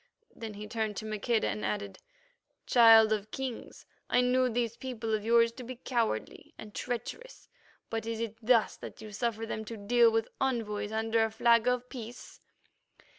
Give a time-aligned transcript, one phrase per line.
[0.35, 1.99] Then he turned to Maqueda and added,
[2.65, 7.47] "Child of Kings, I knew these people of yours to be cowardly and treacherous,
[7.91, 11.67] but is it thus that you suffer them to deal with envoys under a flag
[11.67, 12.41] of peace?"